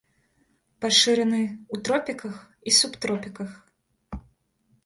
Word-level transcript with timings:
Пашыраны 0.85 1.41
ў 1.43 1.75
тропіках 1.89 2.35
і 2.71 2.73
субтропіках. 2.79 3.51